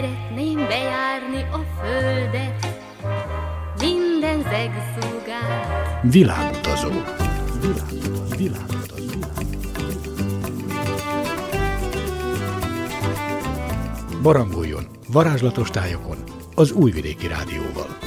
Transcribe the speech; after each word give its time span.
Szeretném 0.00 0.56
bejárni 0.56 1.42
a 1.52 1.80
földet, 1.80 2.66
minden 3.80 4.42
zegszúgát. 4.42 6.02
Világutazó. 6.02 6.88
Világutazó. 7.60 8.36
Világutazó. 8.36 9.18
Barangoljon 14.22 14.86
varázslatos 15.12 15.70
tájokon 15.70 16.16
az 16.54 16.72
Újvidéki 16.72 17.26
Rádióval. 17.26 17.98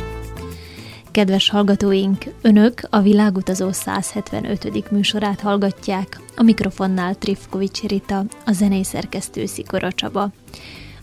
Kedves 1.12 1.50
hallgatóink, 1.50 2.26
Önök 2.42 2.82
a 2.90 3.00
Világutazó 3.02 3.72
175. 3.72 4.92
műsorát 4.92 5.42
hallgatják, 5.42 6.20
a 6.36 6.44
mikrofonnál 6.44 7.16
Trifkovics 7.16 7.82
Rita, 7.82 8.24
a 8.46 8.52
zenészerkesztő 8.52 9.46
Szikora 9.46 9.92
Csaba. 9.92 10.32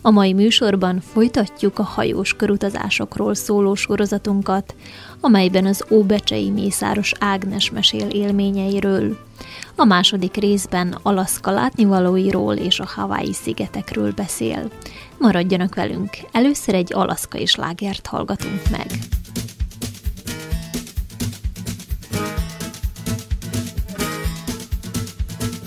A 0.03 0.09
mai 0.09 0.33
műsorban 0.33 0.99
folytatjuk 0.99 1.79
a 1.79 1.83
hajós 1.83 2.33
körutazásokról 2.33 3.33
szóló 3.33 3.75
sorozatunkat, 3.75 4.75
amelyben 5.19 5.65
az 5.65 5.85
Óbecsei 5.89 6.49
Mészáros 6.49 7.13
Ágnes 7.19 7.71
mesél 7.71 8.07
élményeiről. 8.07 9.17
A 9.75 9.83
második 9.83 10.35
részben 10.35 10.97
Alaszka 11.01 11.51
látnivalóiról 11.51 12.55
és 12.55 12.79
a 12.79 12.87
Hawaii 12.95 13.33
szigetekről 13.33 14.11
beszél. 14.11 14.71
Maradjanak 15.17 15.75
velünk, 15.75 16.09
először 16.31 16.75
egy 16.75 16.93
alaszkai 16.93 17.45
slágert 17.45 18.07
hallgatunk 18.07 18.61
meg. 18.71 18.87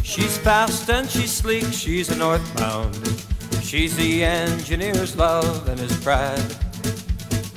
She's 0.02 0.38
fast 0.42 0.88
and 0.90 1.08
she's 1.08 1.40
sleek, 1.40 1.72
she's 1.72 2.16
northbound. 2.18 3.23
She's 3.74 3.96
the 3.96 4.22
engineer's 4.22 5.16
love 5.16 5.68
and 5.68 5.80
his 5.80 6.00
pride. 6.00 6.38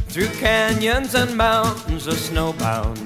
Through 0.09 0.29
canyons 0.39 1.13
and 1.13 1.37
mountains 1.37 2.07
of 2.07 2.15
snowbound, 2.15 3.05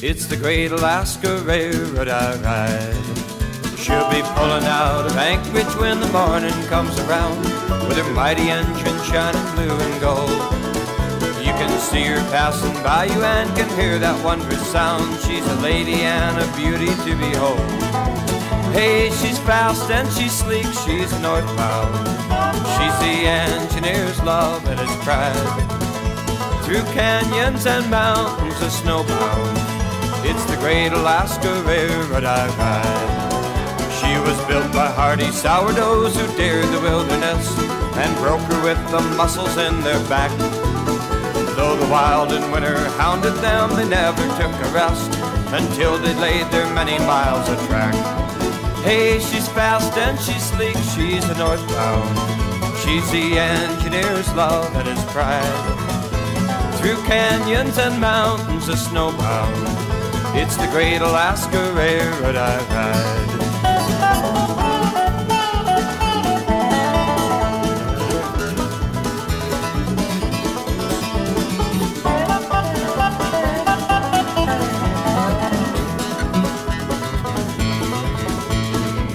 it's 0.00 0.26
the 0.26 0.36
great 0.36 0.70
Alaska 0.70 1.40
Railroad 1.40 2.06
I 2.06 2.36
ride. 2.36 3.76
She'll 3.76 4.08
be 4.10 4.22
pulling 4.38 4.62
out 4.62 5.06
of 5.06 5.16
Anchorage 5.16 5.74
when 5.80 5.98
the 5.98 6.06
morning 6.12 6.54
comes 6.68 6.96
around, 7.00 7.42
with 7.88 7.96
her 7.96 8.12
mighty 8.12 8.48
engine 8.48 9.02
shining 9.02 9.54
blue 9.56 9.76
and 9.76 10.00
gold. 10.00 10.30
You 11.44 11.50
can 11.58 11.76
see 11.80 12.04
her 12.04 12.22
passing 12.30 12.80
by 12.84 13.06
you 13.06 13.24
and 13.24 13.50
can 13.56 13.68
hear 13.76 13.98
that 13.98 14.24
wondrous 14.24 14.64
sound. 14.70 15.18
She's 15.22 15.44
a 15.44 15.56
lady 15.56 16.02
and 16.02 16.38
a 16.38 16.46
beauty 16.56 16.94
to 16.94 17.16
behold. 17.18 17.58
Hey, 18.72 19.10
she's 19.10 19.40
fast 19.40 19.90
and 19.90 20.08
she's 20.12 20.30
sleek, 20.30 20.66
she's 20.86 21.10
northbound. 21.18 22.25
She's 22.76 22.98
the 23.00 23.26
engineer's 23.26 24.22
love 24.22 24.66
and 24.68 24.78
his 24.78 24.96
pride. 25.04 25.66
Through 26.64 26.84
canyons 26.92 27.66
and 27.66 27.90
mountains 27.90 28.60
of 28.60 28.70
snowbound, 28.70 29.56
it's 30.28 30.44
the 30.44 30.56
great 30.56 30.92
Alaska 30.92 31.62
Railroad 31.62 32.24
I 32.24 32.46
ride. 32.58 33.26
She 33.98 34.12
was 34.20 34.36
built 34.46 34.70
by 34.72 34.88
hardy 34.88 35.30
sourdoughs 35.30 36.14
who 36.20 36.26
dared 36.36 36.66
the 36.66 36.80
wilderness 36.80 37.48
and 37.96 38.14
broke 38.18 38.42
her 38.42 38.62
with 38.62 38.90
the 38.90 39.00
muscles 39.16 39.56
in 39.56 39.80
their 39.80 40.00
back. 40.08 40.30
Though 41.56 41.76
the 41.76 41.90
wild 41.90 42.32
and 42.32 42.52
winter 42.52 42.76
hounded 43.00 43.34
them, 43.36 43.74
they 43.74 43.88
never 43.88 44.22
took 44.36 44.52
a 44.52 44.70
rest 44.74 45.10
until 45.54 45.96
they 45.98 46.14
laid 46.14 46.46
their 46.50 46.68
many 46.74 46.98
miles 46.98 47.48
of 47.48 47.58
track. 47.68 47.94
Hey, 48.84 49.18
she's 49.18 49.48
fast 49.48 49.96
and 49.96 50.20
she's 50.20 50.44
sleek, 50.44 50.76
she's 50.94 51.24
a 51.30 51.38
northbound. 51.38 52.55
She's 52.86 53.10
the 53.10 53.36
engineer's 53.36 54.32
love 54.34 54.72
and 54.76 54.86
his 54.86 55.04
pride. 55.06 55.42
Through 56.78 57.02
canyons 57.04 57.78
and 57.78 58.00
mountains 58.00 58.68
of 58.68 58.76
snowbound, 58.76 60.36
it's 60.36 60.56
the 60.56 60.68
great 60.68 60.98
Alaska 60.98 61.72
Railroad 61.74 62.36
I 62.36 62.58
ride. 62.70 63.26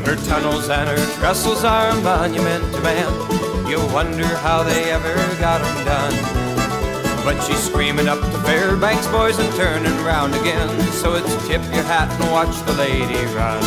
Her 0.05 0.17
tunnels 0.27 0.69
and 0.69 0.89
her 0.89 0.97
trestles 1.15 1.63
are 1.63 1.89
a 1.91 2.01
monument 2.01 2.73
to 2.73 2.81
man. 2.81 3.50
You 3.71 3.79
wonder 3.93 4.27
how 4.27 4.63
they 4.63 4.91
ever 4.91 5.15
got 5.39 5.61
them 5.61 5.85
done. 5.85 7.23
But 7.23 7.41
she's 7.41 7.63
screaming 7.63 8.09
up 8.09 8.19
the 8.19 8.39
Fairbanks 8.39 9.07
boys 9.07 9.39
and 9.39 9.49
turning 9.55 9.95
round 10.03 10.35
again. 10.35 10.67
So 10.91 11.15
it's 11.15 11.31
tip 11.47 11.63
your 11.71 11.83
hat 11.87 12.11
and 12.19 12.31
watch 12.33 12.53
the 12.65 12.73
lady 12.73 13.23
run. 13.33 13.63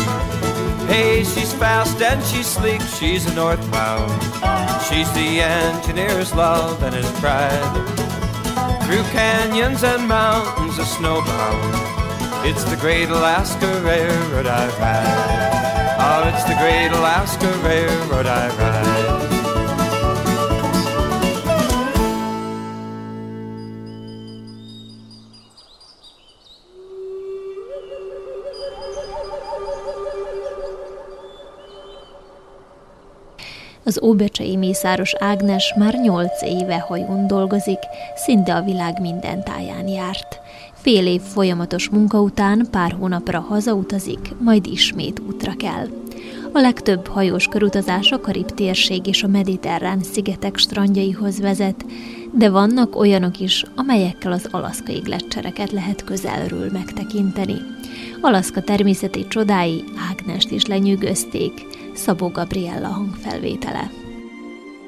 Hey, 0.85 1.23
she's 1.23 1.51
fast 1.55 1.99
and 2.03 2.23
she's 2.23 2.45
sleek, 2.45 2.81
she's 2.81 3.25
a 3.25 3.33
northbound. 3.33 4.11
She's 4.83 5.11
the 5.13 5.41
engineer's 5.41 6.35
love 6.35 6.83
and 6.83 6.93
his 6.93 7.11
pride. 7.19 7.65
Through 8.85 9.05
canyons 9.09 9.83
and 9.83 10.07
mountains 10.07 10.77
of 10.77 10.85
snowbound, 10.85 12.45
it's 12.45 12.63
the 12.65 12.75
great 12.75 13.09
Alaska 13.09 13.65
Railroad 13.83 14.45
I 14.45 14.67
ride. 14.77 15.97
Oh, 15.97 16.29
it's 16.29 16.43
the 16.43 16.57
great 16.61 16.91
Alaska 16.95 17.47
Railroad 17.67 18.27
I 18.27 18.49
ride. 18.55 19.24
Az 33.85 33.99
óbecsei 34.01 34.55
mészáros 34.55 35.13
Ágnes 35.19 35.73
már 35.77 35.93
nyolc 36.01 36.41
éve 36.41 36.79
hajón 36.79 37.27
dolgozik, 37.27 37.79
szinte 38.15 38.55
a 38.55 38.61
világ 38.61 39.01
minden 39.01 39.43
táján 39.43 39.87
járt. 39.87 40.39
Fél 40.73 41.07
év 41.07 41.21
folyamatos 41.21 41.89
munka 41.89 42.21
után 42.21 42.67
pár 42.71 42.91
hónapra 42.91 43.39
hazautazik, 43.39 44.33
majd 44.39 44.65
ismét 44.65 45.21
útra 45.27 45.55
kell. 45.55 45.87
A 46.51 46.59
legtöbb 46.59 47.07
hajós 47.07 47.47
körutazás 47.47 48.11
a 48.11 48.19
Karib 48.19 48.51
térség 48.51 49.07
és 49.07 49.23
a 49.23 49.27
mediterrán 49.27 50.03
szigetek 50.03 50.57
strandjaihoz 50.57 51.39
vezet, 51.39 51.85
de 52.33 52.49
vannak 52.49 52.95
olyanok 52.95 53.39
is, 53.39 53.63
amelyekkel 53.75 54.31
az 54.31 54.47
alaszkai 54.51 54.99
gletszereket 54.99 55.71
lehet 55.71 56.03
közelről 56.03 56.69
megtekinteni. 56.71 57.74
Alaszka 58.21 58.61
természeti 58.61 59.27
csodái 59.27 59.83
Ágnest 60.09 60.51
is 60.51 60.65
lenyűgözték, 60.65 61.65
Szabó 61.93 62.29
Gabriella 62.29 62.87
hangfelvétele. 62.87 63.91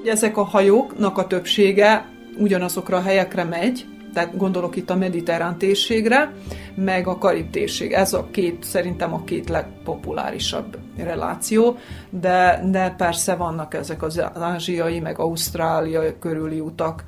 Ezek 0.06 0.38
a 0.38 0.44
hajóknak 0.44 1.17
a 1.17 1.28
többsége 1.28 2.06
ugyanazokra 2.38 2.97
a 2.97 3.01
helyekre 3.01 3.44
megy, 3.44 3.85
tehát 4.13 4.38
gondolok 4.38 4.75
itt 4.75 4.90
a 4.90 4.96
mediterrán 4.96 5.57
térségre, 5.57 6.34
meg 6.75 7.07
a 7.07 7.17
karib 7.17 7.50
térség. 7.50 7.91
Ez 7.91 8.13
a 8.13 8.28
két, 8.31 8.63
szerintem 8.63 9.13
a 9.13 9.23
két 9.23 9.50
legpopulárisabb 9.50 10.78
reláció, 10.97 11.78
de, 12.09 12.62
de 12.72 12.94
persze 12.97 13.35
vannak 13.35 13.73
ezek 13.73 14.03
az 14.03 14.22
ázsiai, 14.34 15.00
meg 15.00 15.19
Ausztrália 15.19 16.19
körüli 16.19 16.59
utak, 16.59 17.03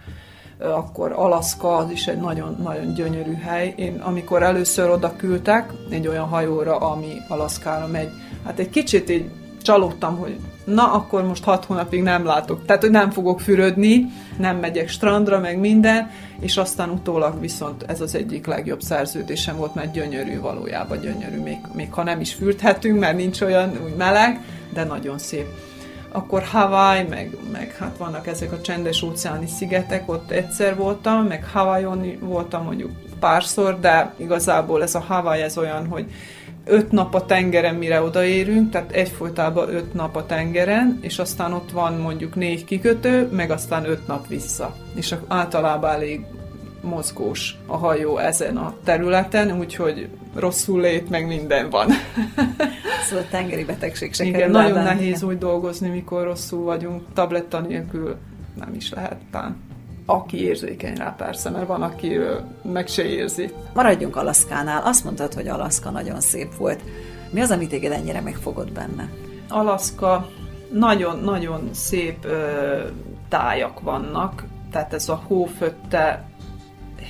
akkor 0.60 1.12
Alaszka 1.12 1.76
az 1.76 1.92
is 1.92 2.08
egy 2.08 2.18
nagyon-nagyon 2.18 2.94
gyönyörű 2.94 3.34
hely. 3.34 3.74
Én 3.78 4.00
amikor 4.00 4.44
először 4.44 4.90
oda 4.90 5.16
küldtek, 5.16 5.74
egy 5.90 6.08
olyan 6.08 6.28
hajóra, 6.28 6.78
ami 6.78 7.18
Alaszkára 7.28 7.88
megy, 7.88 8.10
hát 8.46 8.60
egy 8.60 8.70
kicsit 8.70 9.10
így 9.10 9.30
csalódtam, 9.62 10.18
hogy 10.18 10.38
na, 10.64 10.92
akkor 10.92 11.24
most 11.24 11.44
hat 11.44 11.66
hónapig 11.66 12.04
nem 12.04 12.26
látok. 12.26 12.66
Tehát, 12.66 12.82
hogy 12.82 12.92
nem 12.92 13.12
fogok 13.12 13.40
fürödni, 13.40 14.06
nem 14.38 14.58
megyek 14.58 14.90
strandra, 14.90 15.40
meg 15.40 15.60
minden, 15.60 16.10
és 16.40 16.58
aztán 16.58 16.90
utólag 16.90 17.40
viszont 17.40 17.84
ez 17.88 18.02
az 18.02 18.16
egyik 18.16 18.46
legjobb 18.46 18.82
szerződésem 18.82 19.58
volt, 19.58 19.76
mert 19.76 19.92
gyönyörű 19.92 20.40
valójában 20.40 21.00
gyönyörű, 21.00 21.42
még, 21.42 21.58
még 21.74 21.94
ha 21.94 22.04
nem 22.04 22.20
is 22.20 22.34
fürthetünk, 22.34 23.00
mert 23.00 23.18
nincs 23.18 23.42
olyan 23.42 23.80
úgy 23.84 23.96
meleg, 23.96 24.42
de 24.74 24.84
nagyon 24.84 25.18
szép. 25.18 25.48
Akkor 26.12 26.44
Hawaii, 26.44 27.04
meg, 27.04 27.38
meg 27.52 27.76
hát 27.80 27.98
vannak 27.98 28.28
ezek 28.28 28.52
a 28.52 28.62
csendes 28.62 29.02
óceáni 29.02 29.48
szigetek, 29.48 30.10
ott 30.10 30.32
egyszer 30.32 30.76
voltam, 30.76 31.26
meg 31.26 31.46
Hawaiion 31.46 32.18
voltam 32.20 32.64
mondjuk 32.64 32.92
párszor, 33.20 33.80
de 33.80 34.14
igazából 34.18 34.84
ez 34.84 34.96
a 34.96 35.00
Hawaii 35.00 35.42
ez 35.42 35.58
olyan, 35.58 35.88
hogy 35.88 36.06
öt 36.66 36.92
nap 36.92 37.14
a 37.14 37.26
tengeren, 37.26 37.76
mire 37.76 38.02
odaérünk, 38.02 38.72
tehát 38.72 38.92
egyfolytában 38.92 39.76
öt 39.76 39.94
nap 39.94 40.16
a 40.16 40.26
tengeren, 40.26 41.00
és 41.02 41.20
aztán 41.20 41.54
ott 41.54 41.72
van 41.72 41.94
mondjuk 41.94 42.36
négy 42.36 42.66
kikötő, 42.66 43.30
meg 43.32 43.52
aztán 43.52 43.86
öt 43.86 44.08
nap 44.08 44.28
vissza. 44.28 44.76
És 44.96 45.16
általában 45.28 45.92
elég 45.92 46.26
mozgós 46.82 47.56
a 47.66 47.78
hajó 47.78 48.18
ezen 48.18 48.58
a 48.58 48.74
területen, 48.84 49.60
úgyhogy 49.60 50.10
rosszul 50.36 50.82
lét, 50.82 51.10
meg 51.10 51.28
minden 51.28 51.70
van. 51.70 51.88
szóval 53.10 53.26
tengeri 53.30 53.64
betegség 53.66 54.14
se 54.14 54.24
Igen, 54.24 54.52
nagyon 54.52 54.84
nehéz 54.84 55.24
úgy 55.24 55.38
dolgozni, 55.38 55.90
mikor 55.90 56.24
rosszul 56.24 56.64
vagyunk, 56.64 57.04
tabletta 57.14 57.60
nélkül 57.60 58.18
nem 58.60 58.74
is 58.74 58.94
lehet 58.94 59.18
tán. 59.32 59.58
Aki 60.06 60.44
érzékeny 60.44 60.96
rá 60.96 61.16
persze, 61.18 61.50
mert 61.50 61.68
van, 61.68 61.82
aki 61.82 62.18
meg 62.62 62.88
se 62.88 63.04
érzi. 63.04 63.50
Maradjunk 63.74 64.16
Alaszkánál. 64.16 64.82
Azt 64.86 65.04
mondtad, 65.04 65.34
hogy 65.34 65.48
Alaszka 65.48 65.90
nagyon 65.90 66.22
szép 66.22 66.56
volt. 66.56 66.80
Mi 67.32 67.42
az, 67.42 67.52
amit 67.52 67.70
téged 67.70 67.92
ennyire 67.92 68.22
megfogott 68.22 68.72
benne? 68.72 69.10
Alaszka 69.50 70.30
nagyon-nagyon 70.72 71.70
szép 71.74 72.26
ö, 72.26 72.80
tájak 73.30 73.80
vannak, 73.80 74.44
tehát 74.72 74.94
ez 74.94 75.10
a 75.10 75.22
hófötte 75.28 76.29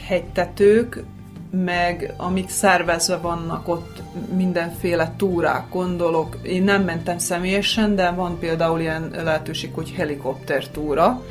hegytetők, 0.10 1.04
meg 1.52 2.14
amik 2.18 2.50
szervezve 2.50 3.18
vannak 3.18 3.68
ott 3.68 4.02
mindenféle 4.36 5.14
túrák, 5.18 5.70
gondolok. 5.70 6.38
Én 6.44 6.64
nem 6.64 6.84
mentem 6.84 7.18
személyesen, 7.18 7.96
de 7.96 8.12
van 8.12 8.40
például 8.40 8.80
ilyen 8.80 9.12
lehetőség, 9.24 9.74
hogy 9.74 9.92
helikopter 9.92 10.68
túra, 10.68 11.24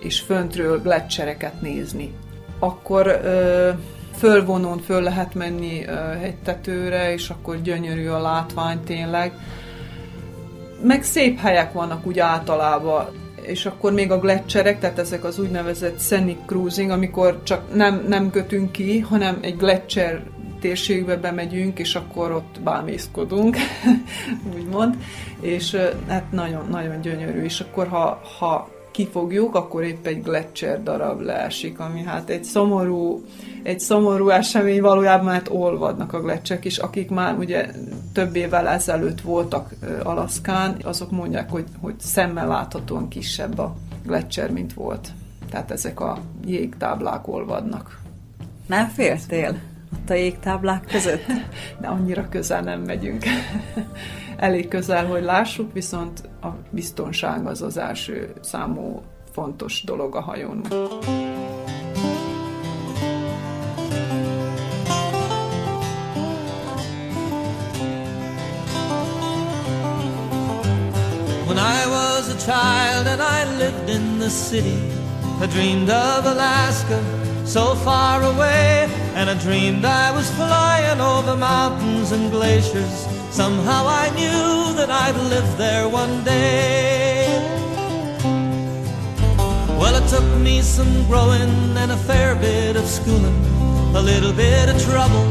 és 0.00 0.20
föntről 0.20 0.82
gletszereket 0.82 1.60
nézni. 1.60 2.14
Akkor 2.58 3.06
ö, 3.06 3.70
fölvonón 4.16 4.78
föl 4.78 5.02
lehet 5.02 5.34
menni 5.34 5.84
ö, 5.84 5.92
hegytetőre, 5.94 7.12
és 7.12 7.30
akkor 7.30 7.62
gyönyörű 7.62 8.08
a 8.08 8.20
látvány 8.20 8.84
tényleg. 8.84 9.32
Meg 10.82 11.02
szép 11.02 11.38
helyek 11.38 11.72
vannak 11.72 12.06
úgy 12.06 12.18
általában 12.18 13.27
és 13.48 13.66
akkor 13.66 13.92
még 13.92 14.10
a 14.10 14.18
gletszerek, 14.18 14.80
tehát 14.80 14.98
ezek 14.98 15.24
az 15.24 15.38
úgynevezett 15.38 16.00
scenic 16.00 16.38
cruising, 16.46 16.90
amikor 16.90 17.42
csak 17.42 17.74
nem, 17.74 18.04
nem 18.08 18.30
kötünk 18.30 18.72
ki, 18.72 18.98
hanem 18.98 19.38
egy 19.40 19.56
gletszer 19.56 20.22
térségbe 20.60 21.16
bemegyünk, 21.16 21.78
és 21.78 21.94
akkor 21.94 22.32
ott 22.32 22.60
bámészkodunk, 22.60 23.56
úgymond, 24.56 24.96
és 25.40 25.76
hát 26.06 26.32
nagyon, 26.32 26.66
nagyon 26.70 27.00
gyönyörű, 27.00 27.42
és 27.42 27.60
akkor 27.60 27.88
ha, 27.88 28.20
ha 28.38 28.68
kifogjuk, 28.90 29.54
akkor 29.54 29.82
épp 29.82 30.06
egy 30.06 30.22
gletszer 30.22 30.82
darab 30.82 31.20
leesik, 31.20 31.80
ami 31.80 32.02
hát 32.02 32.30
egy 32.30 32.44
szomorú, 32.44 33.24
egy 33.68 33.80
szomorú 33.80 34.28
esemény 34.28 34.80
valójában, 34.80 35.24
mert 35.24 35.48
olvadnak 35.48 36.12
a 36.12 36.20
gletszerek, 36.20 36.64
és 36.64 36.78
akik 36.78 37.10
már 37.10 37.38
ugye 37.38 37.70
több 38.12 38.36
évvel 38.36 38.68
ezelőtt 38.68 39.20
voltak 39.20 39.74
Alaszkán, 40.02 40.76
azok 40.82 41.10
mondják, 41.10 41.50
hogy, 41.50 41.64
hogy 41.80 41.94
szemmel 42.00 42.46
láthatóan 42.46 43.08
kisebb 43.08 43.58
a 43.58 43.76
gletszer, 44.04 44.50
mint 44.50 44.74
volt. 44.74 45.08
Tehát 45.50 45.70
ezek 45.70 46.00
a 46.00 46.18
jégtáblák 46.46 47.28
olvadnak. 47.28 48.00
Nem 48.66 48.88
féltél 48.88 49.58
ott 49.92 50.10
a 50.10 50.14
jégtáblák 50.14 50.84
között? 50.84 51.26
De 51.80 51.86
annyira 51.86 52.28
közel 52.28 52.60
nem 52.60 52.80
megyünk. 52.80 53.24
Elég 54.36 54.68
közel, 54.68 55.06
hogy 55.06 55.22
lássuk, 55.22 55.72
viszont 55.72 56.28
a 56.42 56.48
biztonság 56.70 57.46
az 57.46 57.62
az 57.62 57.76
első 57.76 58.32
számú 58.40 59.02
fontos 59.32 59.84
dolog 59.84 60.16
a 60.16 60.20
hajón. 60.20 60.62
In 73.88 74.18
the 74.18 74.30
city, 74.30 74.78
I 75.40 75.46
dreamed 75.46 75.90
of 75.90 76.26
Alaska 76.26 76.98
so 77.44 77.74
far 77.76 78.22
away, 78.22 78.88
and 79.14 79.30
I 79.30 79.34
dreamed 79.34 79.84
I 79.84 80.12
was 80.12 80.30
flying 80.32 81.00
over 81.00 81.36
mountains 81.36 82.12
and 82.12 82.30
glaciers. 82.30 83.06
Somehow 83.30 83.86
I 83.86 84.10
knew 84.10 84.74
that 84.76 84.90
I'd 84.90 85.16
live 85.32 85.48
there 85.56 85.88
one 85.88 86.24
day. 86.24 87.26
Well, 89.80 89.94
it 90.00 90.06
took 90.08 90.28
me 90.40 90.60
some 90.60 91.06
growing 91.06 91.76
and 91.76 91.90
a 91.92 91.96
fair 91.96 92.34
bit 92.34 92.76
of 92.76 92.84
schooling, 92.86 93.40
a 93.94 94.02
little 94.02 94.32
bit 94.32 94.68
of 94.68 94.82
trouble 94.82 95.26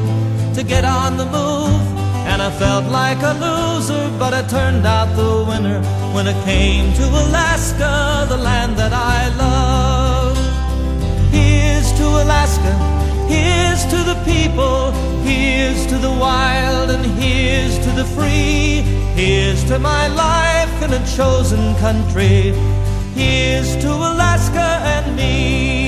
to 0.55 0.63
get 0.63 0.85
on 0.85 1.17
the 1.17 1.25
move. 1.25 1.86
And 2.29 2.41
I 2.41 2.51
felt 2.51 2.85
like 2.91 3.21
a 3.23 3.33
loser, 3.45 4.05
but 4.19 4.33
I 4.33 4.41
turned 4.47 4.85
out 4.85 5.09
the 5.15 5.45
winner 5.49 5.79
when 6.13 6.27
I 6.27 6.35
came 6.43 6.93
to 6.99 7.05
Alaska, 7.23 8.25
the 8.27 8.37
land 8.37 8.77
that 8.77 8.93
I 8.93 9.29
love. 9.45 10.37
Here's 11.31 11.89
to 11.99 12.05
Alaska, 12.23 12.73
here's 13.33 13.83
to 13.93 13.99
the 14.11 14.17
people, 14.25 14.91
here's 15.23 15.87
to 15.87 15.97
the 15.97 16.11
wild, 16.11 16.89
and 16.89 17.05
here's 17.21 17.79
to 17.79 17.91
the 17.91 18.05
free. 18.05 18.83
Here's 19.15 19.63
to 19.69 19.79
my 19.79 20.07
life 20.09 20.83
in 20.83 20.93
a 20.93 21.03
chosen 21.17 21.75
country, 21.77 22.53
here's 23.15 23.75
to 23.77 23.89
Alaska 23.89 24.67
and 24.93 25.15
me. 25.15 25.86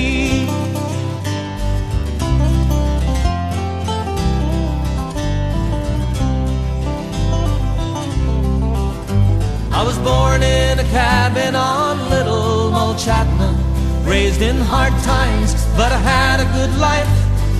Born 10.03 10.41
in 10.43 10.79
a 10.79 10.83
cabin 10.85 11.55
on 11.55 12.09
Little 12.09 12.71
Mulchatna, 12.71 13.49
raised 14.05 14.41
in 14.41 14.57
hard 14.57 14.93
times, 15.03 15.53
but 15.75 15.91
I 15.91 15.97
had 15.97 16.39
a 16.39 16.47
good 16.57 16.73
life. 16.79 17.09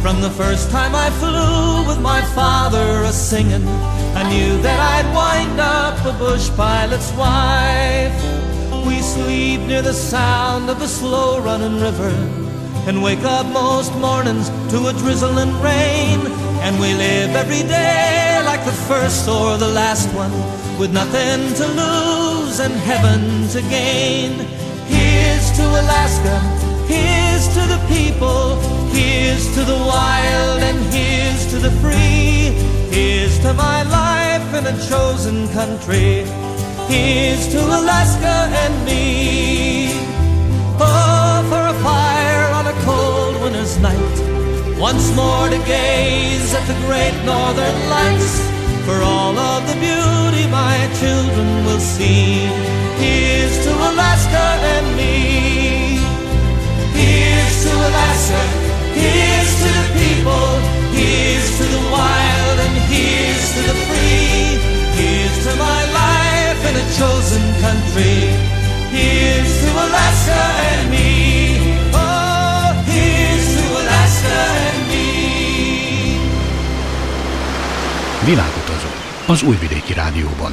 From 0.01 0.21
the 0.21 0.29
first 0.29 0.71
time 0.71 0.95
I 0.95 1.09
flew 1.21 1.87
with 1.87 1.99
my 2.01 2.21
father 2.33 3.03
a 3.03 3.11
singing, 3.11 3.67
I 4.15 4.23
knew 4.29 4.61
that 4.61 4.79
I'd 4.79 5.09
wind 5.13 5.59
up 5.59 5.97
a 6.05 6.17
bush 6.17 6.49
pilot's 6.55 7.11
wife. 7.13 8.15
We 8.85 9.01
sleep 9.01 9.61
near 9.61 9.81
the 9.81 9.93
sound 9.93 10.69
of 10.69 10.79
the 10.79 10.87
slow 10.87 11.41
running 11.41 11.79
river 11.79 12.48
and 12.87 13.01
wake 13.03 13.23
up 13.23 13.45
most 13.47 13.93
mornings 13.95 14.49
to 14.71 14.87
a 14.87 14.93
drizzling 14.93 15.53
rain. 15.61 16.19
And 16.65 16.79
we 16.79 16.93
live 16.93 17.35
every 17.35 17.63
day 17.63 18.41
like 18.45 18.63
the 18.65 18.77
first 18.89 19.27
or 19.27 19.57
the 19.57 19.67
last 19.67 20.07
one, 20.13 20.31
with 20.79 20.91
nothing 20.91 21.53
to 21.59 21.65
lose 21.81 22.59
and 22.59 22.73
heaven 22.73 23.47
to 23.49 23.61
gain. 23.69 24.31
Here's 24.87 25.51
to 25.57 25.63
Alaska, 25.81 26.39
here's 26.87 27.47
to 27.55 27.61
the 27.73 27.79
people, 27.87 28.59
here's 28.91 29.45
to 29.55 29.61
the 29.63 29.79
wild, 29.93 30.61
and 30.69 30.79
here's 30.93 31.47
to 31.51 31.57
the 31.59 31.71
free. 31.81 32.51
Here's 32.91 33.37
to 33.39 33.53
my 33.53 33.83
life 33.83 34.53
in 34.53 34.65
a 34.65 34.75
chosen 34.89 35.47
country. 35.49 36.25
Here's 36.87 37.47
to 37.53 37.59
Alaska 37.59 38.35
and 38.63 38.75
me. 38.83 39.91
Oh, 40.81 41.18
Once 44.79 45.13
more 45.13 45.49
to 45.49 45.57
gaze 45.67 46.53
at 46.55 46.65
the 46.65 46.77
great 46.87 47.11
northern 47.25 47.79
lights. 47.89 48.39
For 48.85 48.95
all 49.03 49.37
of 49.37 49.67
the 49.67 49.75
beauty 49.75 50.47
my 50.47 50.77
children 51.01 51.65
will 51.65 51.81
see. 51.81 52.47
Here's 52.95 53.55
to 53.65 53.71
Alaska 53.75 54.45
and 54.75 54.87
me. 54.95 55.99
Here's 56.95 57.55
to 57.65 57.71
Alaska. 57.75 58.41
Here's 58.95 59.51
to 59.63 59.69
the 59.79 59.87
people. 59.99 60.47
Here's 60.95 61.49
to 61.59 61.65
the 61.75 61.83
wild 61.91 62.57
and 62.65 62.75
here's 62.87 63.45
to 63.55 63.61
the 63.69 63.77
free. 63.83 64.63
Here's 64.95 65.37
to 65.43 65.53
my 65.59 65.81
life 65.91 66.61
in 66.69 66.75
a 66.79 66.87
chosen 66.95 67.43
country. 67.59 68.31
Here's 68.95 69.53
to 69.59 69.69
Alaska 69.75 70.41
and 70.71 70.89
me. 70.89 71.58
Világutazó 78.25 78.87
az 79.27 79.43
Újvidéki 79.43 79.93
Rádióban. 79.93 80.51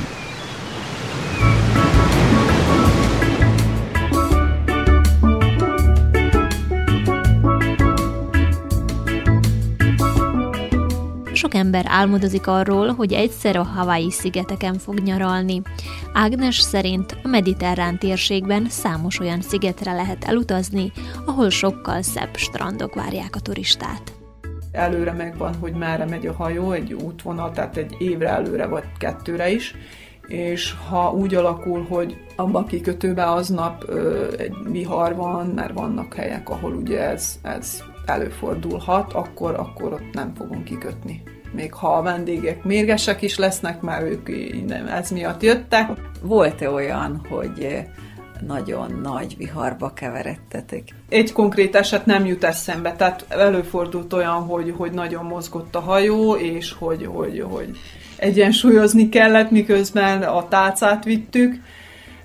Sok 11.32 11.54
ember 11.54 11.85
álmodozik 11.88 12.46
arról, 12.46 12.88
hogy 12.94 13.12
egyszer 13.12 13.56
a 13.56 13.62
Hawaii 13.62 14.11
szigeteken 14.11 14.78
fog 14.78 14.99
nyaralni. 14.99 15.62
Ágnes 16.12 16.61
szerint 16.61 17.16
a 17.23 17.28
mediterrán 17.28 17.99
térségben 17.99 18.66
számos 18.68 19.20
olyan 19.20 19.40
szigetre 19.40 19.92
lehet 19.92 20.25
elutazni, 20.25 20.92
ahol 21.25 21.50
sokkal 21.50 22.02
szebb 22.02 22.37
strandok 22.37 22.94
várják 22.94 23.35
a 23.37 23.40
turistát. 23.40 24.15
Előre 24.76 25.12
megvan, 25.12 25.54
hogy 25.54 25.73
merre 25.73 26.04
megy 26.04 26.26
a 26.26 26.33
hajó, 26.33 26.73
egy 26.73 26.92
útvonal, 26.92 27.50
tehát 27.50 27.76
egy 27.76 27.97
évre 27.99 28.28
előre 28.28 28.66
vagy 28.66 28.85
kettőre 28.99 29.50
is, 29.50 29.75
és 30.26 30.75
ha 30.88 31.12
úgy 31.12 31.35
alakul, 31.35 31.87
hogy 31.88 32.16
abban 32.37 32.62
a 32.62 32.66
kikötőben 32.66 33.28
aznap 33.28 33.85
ö, 33.88 34.33
egy 34.38 34.54
vihar 34.71 35.14
van, 35.14 35.47
mert 35.47 35.73
vannak 35.73 36.14
helyek, 36.14 36.50
ahol 36.50 36.73
ugye 36.73 37.00
ez, 37.00 37.38
ez 37.42 37.83
előfordulhat, 38.06 39.12
akkor, 39.12 39.54
akkor 39.54 39.92
ott 39.92 40.12
nem 40.12 40.35
fogunk 40.35 40.64
kikötni. 40.64 41.23
Még 41.52 41.73
ha 41.73 41.97
a 41.97 42.02
vendégek 42.02 42.64
mérgesek 42.64 43.23
is 43.23 43.38
lesznek, 43.38 43.80
már 43.80 44.02
ők 44.02 44.28
nem 44.66 44.87
ez 44.87 45.11
miatt 45.11 45.42
jöttek. 45.42 45.90
Volt-e 46.23 46.71
olyan, 46.71 47.26
hogy 47.28 47.87
nagyon 48.47 49.00
nagy 49.02 49.37
viharba 49.37 49.93
keveredtetek. 49.93 50.83
Egy 51.09 51.33
konkrét 51.33 51.76
eset 51.76 52.07
nem 52.07 52.26
jut 52.26 52.45
eszembe, 52.45 52.93
tehát 52.93 53.25
előfordult 53.28 54.12
olyan, 54.12 54.43
hogy, 54.43 54.75
hogy 54.76 54.93
nagyon 54.93 55.25
mozgott 55.25 55.75
a 55.75 55.81
hajó, 55.81 56.37
és 56.37 56.75
hogy, 56.78 57.07
hogy, 57.07 57.45
hogy 57.49 57.78
egyensúlyozni 58.16 59.09
kellett, 59.09 59.50
miközben 59.50 60.23
a 60.23 60.49
tálcát 60.49 61.05
vittük, 61.05 61.55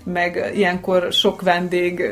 meg 0.04 0.52
ilyenkor 0.54 1.12
sok 1.12 1.42
vendég 1.42 2.02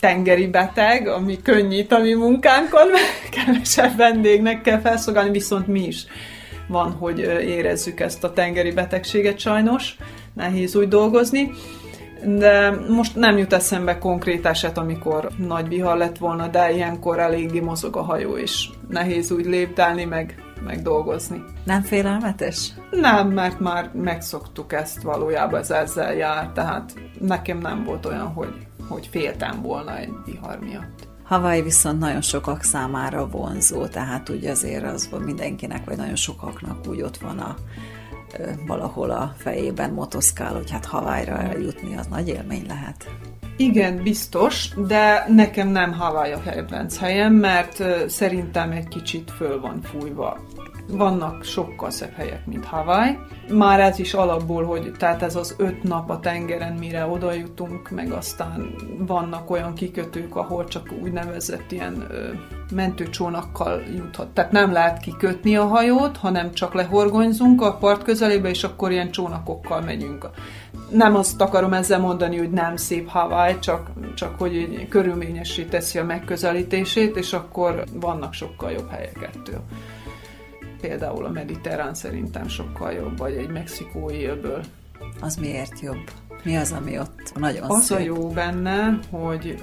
tengeri 0.00 0.46
beteg, 0.46 1.08
ami 1.08 1.42
könnyít 1.42 1.92
a 1.92 1.98
mi 1.98 2.12
munkánkon, 2.12 2.88
kevesebb 3.30 3.96
vendégnek 3.96 4.62
kell 4.62 4.80
felszolgálni, 4.80 5.30
viszont 5.30 5.66
mi 5.66 5.86
is 5.86 6.06
van, 6.66 6.92
hogy 6.92 7.18
érezzük 7.46 8.00
ezt 8.00 8.24
a 8.24 8.32
tengeri 8.32 8.70
betegséget 8.70 9.38
sajnos, 9.38 9.96
nehéz 10.34 10.76
úgy 10.76 10.88
dolgozni. 10.88 11.50
De 12.24 12.70
most 12.88 13.16
nem 13.16 13.38
jut 13.38 13.52
eszembe 13.52 13.98
konkrét 13.98 14.46
eset, 14.46 14.78
amikor 14.78 15.30
nagy 15.36 15.68
vihar 15.68 15.96
lett 15.96 16.18
volna, 16.18 16.48
de 16.48 16.72
ilyenkor 16.72 17.18
eléggé 17.18 17.60
mozog 17.60 17.96
a 17.96 18.02
hajó, 18.02 18.36
és 18.36 18.68
nehéz 18.88 19.30
úgy 19.30 19.44
lépdelni, 19.44 20.04
meg, 20.04 20.42
meg 20.64 20.82
dolgozni. 20.82 21.44
Nem 21.64 21.82
félelmetes? 21.82 22.72
Nem, 22.90 23.28
mert 23.28 23.60
már 23.60 23.90
megszoktuk 23.94 24.72
ezt 24.72 25.02
valójában, 25.02 25.60
ez 25.60 25.70
ezzel 25.70 26.14
jár, 26.14 26.50
tehát 26.54 26.94
nekem 27.20 27.58
nem 27.58 27.84
volt 27.84 28.06
olyan, 28.06 28.26
hogy, 28.26 28.54
hogy 28.88 29.08
féltem 29.10 29.62
volna 29.62 29.98
egy 29.98 30.12
vihar 30.24 30.58
miatt. 30.58 31.10
Hawaii 31.24 31.62
viszont 31.62 31.98
nagyon 31.98 32.20
sokak 32.20 32.62
számára 32.62 33.28
vonzó, 33.28 33.86
tehát 33.86 34.30
úgy 34.30 34.46
azért 34.46 34.84
az 34.84 35.08
mindenkinek, 35.24 35.84
vagy 35.84 35.96
nagyon 35.96 36.16
sokaknak 36.16 36.86
úgy 36.88 37.02
ott 37.02 37.16
van 37.16 37.38
a 37.38 37.54
valahol 38.66 39.10
a 39.10 39.34
fejében 39.36 39.90
motoszkál, 39.90 40.54
hogy 40.54 40.70
hát 40.70 40.84
Hawaii-ra 40.84 41.38
eljutni, 41.38 41.96
az 41.96 42.06
nagy 42.06 42.28
élmény 42.28 42.64
lehet. 42.68 43.10
Igen, 43.56 44.02
biztos, 44.02 44.68
de 44.86 45.24
nekem 45.28 45.68
nem 45.68 45.92
Hawaii 45.92 46.32
a 46.32 46.40
kedvenc 46.42 46.98
helyem, 46.98 47.34
mert 47.34 48.08
szerintem 48.08 48.70
egy 48.70 48.88
kicsit 48.88 49.30
föl 49.30 49.60
van 49.60 49.80
fújva 49.82 50.40
vannak 50.88 51.44
sokkal 51.44 51.90
szebb 51.90 52.12
helyek, 52.12 52.46
mint 52.46 52.64
Hawaii. 52.64 53.18
Már 53.50 53.80
ez 53.80 53.98
is 53.98 54.14
alapból, 54.14 54.64
hogy 54.64 54.92
tehát 54.98 55.22
ez 55.22 55.36
az 55.36 55.54
öt 55.58 55.82
nap 55.82 56.10
a 56.10 56.20
tengeren, 56.20 56.72
mire 56.72 57.06
oda 57.06 57.32
jutunk, 57.32 57.90
meg 57.90 58.12
aztán 58.12 58.74
vannak 58.98 59.50
olyan 59.50 59.74
kikötők, 59.74 60.36
ahol 60.36 60.64
csak 60.64 60.88
úgynevezett 61.02 61.72
ilyen 61.72 62.06
ö, 62.10 62.28
mentőcsónakkal 62.74 63.82
juthat. 63.96 64.28
Tehát 64.28 64.52
nem 64.52 64.72
lehet 64.72 64.98
kikötni 64.98 65.56
a 65.56 65.66
hajót, 65.66 66.16
hanem 66.16 66.52
csak 66.52 66.74
lehorgonyzunk 66.74 67.62
a 67.62 67.76
part 67.76 68.02
közelébe, 68.02 68.48
és 68.48 68.64
akkor 68.64 68.90
ilyen 68.90 69.10
csónakokkal 69.10 69.80
megyünk. 69.80 70.28
Nem 70.90 71.16
azt 71.16 71.40
akarom 71.40 71.72
ezzel 71.72 72.00
mondani, 72.00 72.38
hogy 72.38 72.50
nem 72.50 72.76
szép 72.76 73.08
Hawaii, 73.08 73.58
csak, 73.58 73.90
csak 74.14 74.38
hogy 74.38 74.86
körülményessé 74.88 75.62
teszi 75.62 75.98
a 75.98 76.04
megközelítését, 76.04 77.16
és 77.16 77.32
akkor 77.32 77.84
vannak 77.92 78.32
sokkal 78.32 78.70
jobb 78.70 78.90
helyek 78.90 79.30
ettől 79.34 79.60
például 80.82 81.24
a 81.24 81.30
mediterrán 81.30 81.94
szerintem 81.94 82.48
sokkal 82.48 82.92
jobb, 82.92 83.18
vagy 83.18 83.36
egy 83.36 83.48
mexikói 83.48 84.24
öböl. 84.24 84.60
Az 85.20 85.36
miért 85.36 85.80
jobb? 85.80 86.10
Mi 86.44 86.56
az, 86.56 86.72
ami 86.72 86.98
ott 86.98 87.32
nagyon 87.34 87.70
Az 87.70 87.84
szép? 87.84 87.98
a 87.98 88.00
jó 88.00 88.28
benne, 88.28 88.98
hogy 89.10 89.62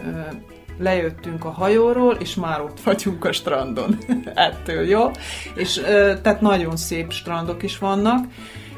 lejöttünk 0.77 1.45
a 1.45 1.49
hajóról, 1.49 2.13
és 2.13 2.35
már 2.35 2.61
ott 2.61 2.79
vagyunk 2.79 3.25
a 3.25 3.31
strandon. 3.31 3.97
Ettől 4.33 4.87
jó. 4.87 5.11
És 5.55 5.73
tehát 6.21 6.41
nagyon 6.41 6.77
szép 6.77 7.11
strandok 7.11 7.63
is 7.63 7.77
vannak, 7.77 8.25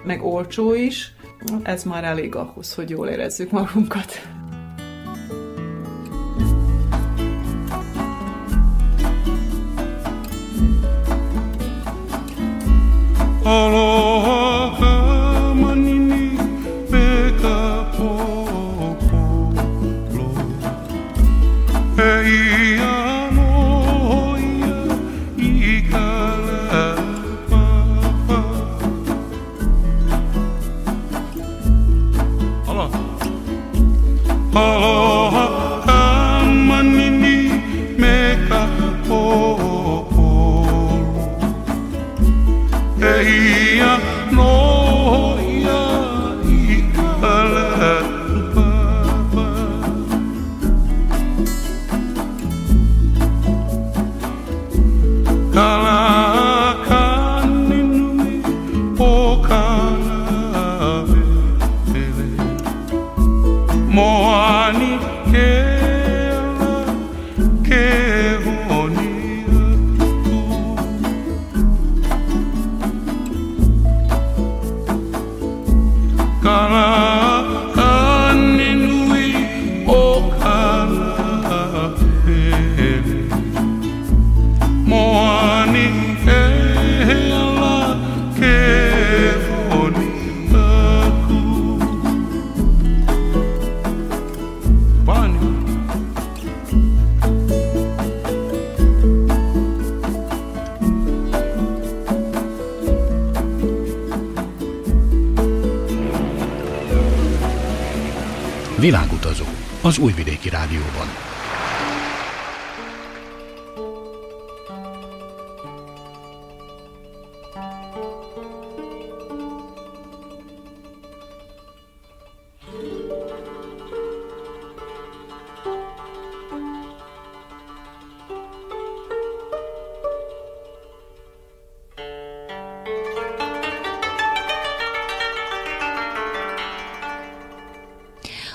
meg 0.03 0.23
olcsó 0.23 0.73
is. 0.73 1.15
Ez 1.63 1.83
már 1.83 2.03
elég 2.03 2.35
ahhoz, 2.35 2.73
hogy 2.73 2.89
jól 2.89 3.07
érezzük 3.07 3.51
magunkat. 3.51 4.11
Hello. 13.43 14.40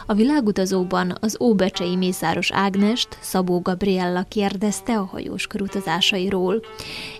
A 0.06 0.14
világutazóban 0.14 1.16
az 1.20 1.36
óbecsei 1.40 1.96
Mészáros 1.96 2.52
Ágnest 2.52 3.08
Szabó 3.20 3.60
Gabriella 3.60 4.22
kérdezte 4.22 4.98
a 4.98 5.04
hajós 5.04 5.46
körutazásairól. 5.46 6.60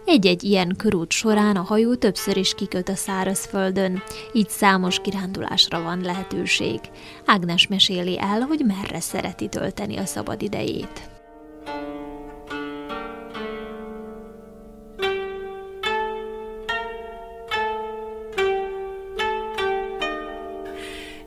Egy-egy 0.05 0.45
ilyen 0.45 0.75
körút 0.77 1.11
során 1.11 1.57
a 1.57 1.63
hajó 1.63 1.95
többször 1.95 2.37
is 2.37 2.55
kiköt 2.55 2.89
a 2.89 2.95
szárazföldön, 2.95 4.03
így 4.33 4.49
számos 4.49 5.01
kirándulásra 5.01 5.83
van 5.83 6.01
lehetőség. 6.01 6.81
Ágnes 7.25 7.67
meséli 7.67 8.19
el, 8.21 8.41
hogy 8.41 8.65
merre 8.67 9.01
szereti 9.01 9.49
tölteni 9.49 9.97
a 9.97 10.05
szabad 10.05 10.43
idejét. 10.43 11.16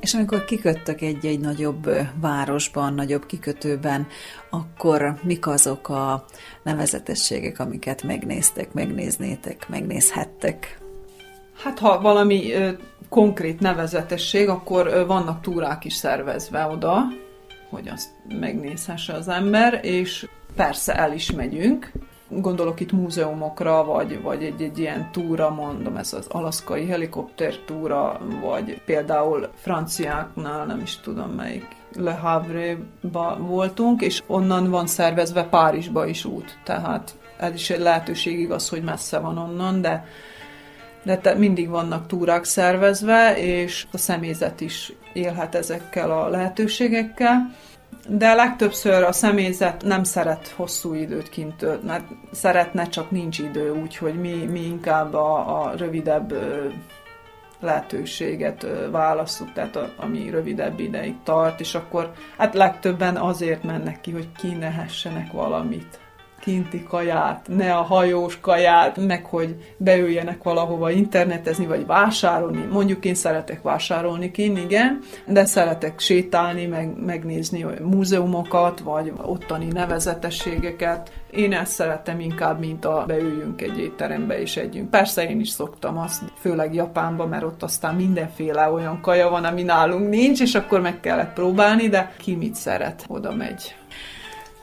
És 0.10 0.16
amikor 0.16 0.46
kiköttök 0.46 1.02
egy-egy 1.02 1.40
nagyobb 1.40 1.90
városban, 2.22 2.94
nagyobb 2.94 3.26
kikötőben, 3.26 4.08
akkor 4.50 5.20
mik 5.24 5.48
azok 5.48 5.90
a 5.90 6.26
nevezetességek, 6.64 7.60
amiket 7.60 8.04
megnéztek, 8.04 8.74
megnéznétek, 8.74 9.70
megnézhettek? 9.70 10.80
Hát 11.64 11.80
ha 11.80 12.02
valami 12.02 12.54
ö, 12.54 12.72
konkrét 13.10 13.60
nevezetesség, 13.60 14.50
akkor 14.50 14.88
ö, 14.88 15.06
vannak 15.06 15.42
túrák 15.42 15.86
is 15.86 15.94
szervezve 15.94 16.66
oda, 16.66 17.02
hogy 17.70 17.88
azt 17.88 18.10
megnézhesse 18.40 19.14
az 19.14 19.28
ember, 19.28 19.80
és 19.84 20.28
persze 20.56 20.96
el 20.96 21.14
is 21.14 21.32
megyünk, 21.32 21.92
gondolok 22.30 22.80
itt 22.80 22.92
múzeumokra, 22.92 23.84
vagy, 23.84 24.22
vagy 24.22 24.44
egy, 24.44 24.62
egy 24.62 24.80
ilyen 24.80 25.12
túra, 25.12 25.50
mondom, 25.50 25.96
ez 25.96 26.14
az 26.14 26.28
alaszkai 26.28 26.88
helikopter 26.88 27.56
túra, 27.66 28.20
vagy 28.42 28.82
például 28.86 29.50
franciáknál, 29.56 30.66
nem 30.66 30.80
is 30.80 30.98
tudom 30.98 31.30
melyik, 31.30 31.66
Le 31.96 32.14
Havre-ba 32.14 33.38
voltunk, 33.40 34.02
és 34.02 34.24
onnan 34.28 34.70
van 34.70 34.88
szervezve 34.88 35.44
Párizsba 35.44 36.06
is 36.06 36.26
út, 36.26 36.58
tehát 36.64 37.18
ez 37.40 37.54
is 37.54 37.70
egy 37.70 37.80
lehetőség, 37.80 38.40
igaz, 38.40 38.70
hogy 38.70 38.84
messze 38.84 39.20
van 39.20 39.38
onnan, 39.38 39.82
de 39.82 40.06
de 41.04 41.18
te, 41.18 41.34
mindig 41.34 41.70
vannak 41.70 42.08
túrák 42.08 42.44
szervezve, 42.44 43.38
és 43.38 43.88
a 43.92 43.98
személyzet 43.98 44.62
is 44.62 44.94
élhet 45.14 45.56
ezekkel 45.56 46.12
a 46.12 46.28
lehetőségekkel. 46.28 47.54
De 48.12 48.34
legtöbbször 48.34 49.04
a 49.04 49.12
személyzet 49.12 49.84
nem 49.84 50.04
szeret 50.04 50.48
hosszú 50.48 50.94
időt 50.94 51.30
kint 51.30 51.84
mert 51.84 52.08
szeretne, 52.32 52.86
csak 52.86 53.12
nincs 53.12 53.40
idő, 53.40 53.72
úgyhogy 53.72 54.20
mi, 54.20 54.34
mi 54.34 54.60
inkább 54.60 55.14
a, 55.14 55.62
a 55.62 55.76
rövidebb 55.76 56.34
lehetőséget 57.60 58.68
választjuk, 58.92 59.54
tehát 59.54 59.76
a, 59.76 59.90
ami 59.98 60.30
rövidebb 60.30 60.80
ideig 60.80 61.16
tart, 61.24 61.60
és 61.60 61.76
akkor 61.76 62.12
hát 62.38 62.54
legtöbben 62.54 63.18
azért 63.18 63.64
mennek 63.64 64.02
ki, 64.02 64.12
hogy 64.12 64.32
kinehessenek 64.32 65.32
valamit 65.32 66.00
kinti 66.40 66.84
kaját, 66.84 67.48
ne 67.48 67.76
a 67.76 67.82
hajós 67.82 68.40
kaját, 68.40 68.98
meg 68.98 69.26
hogy 69.26 69.56
beüljenek 69.78 70.44
valahova 70.44 70.92
internetezni, 70.92 71.66
vagy 71.66 71.86
vásárolni. 71.86 72.68
Mondjuk 72.72 73.06
én 73.06 73.16
szeretek 73.16 73.62
vásárolni 73.62 74.32
kint, 74.32 74.58
igen, 74.58 75.00
de 75.28 75.46
szeretek 75.46 76.00
sétálni, 76.00 76.66
meg, 76.66 77.04
megnézni 77.06 77.66
múzeumokat, 77.82 78.80
vagy 78.80 79.14
ottani 79.22 79.66
nevezetességeket. 79.66 81.12
Én 81.32 81.54
ezt 81.54 81.72
szeretem 81.72 82.20
inkább, 82.20 82.60
mint 82.60 82.86
a 82.86 83.04
beüljünk 83.08 83.62
egy 83.62 83.80
étterembe 83.80 84.42
és 84.42 84.58
együnk. 84.58 84.90
Persze 84.90 85.30
én 85.30 85.40
is 85.40 85.50
szoktam 85.50 85.98
azt, 85.98 86.22
főleg 86.40 86.74
Japánba, 86.74 87.26
mert 87.26 87.44
ott 87.44 87.64
aztán 87.64 87.96
mindenféle 87.96 88.70
olyan 88.70 89.02
kaja 89.02 89.30
van, 89.30 89.44
ami 89.44 89.64
nálunk 89.64 90.10
nincs, 90.10 90.42
és 90.42 90.56
akkor 90.56 90.82
meg 90.82 91.00
kellett 91.00 91.34
próbálni, 91.34 91.88
de 91.88 92.12
ki 92.18 92.36
mit 92.36 92.56
szeret, 92.56 93.06
oda 93.08 93.36
megy. 93.36 93.76